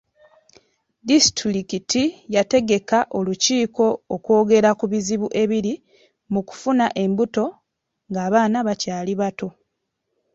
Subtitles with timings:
[1.07, 2.03] Disitulikiti
[2.35, 3.85] yategeka olukiiko
[4.15, 5.73] okwogera ku bizibu ebiri
[6.33, 7.45] mu kufuna embuto
[8.11, 9.47] ng'abaana bakyali bato.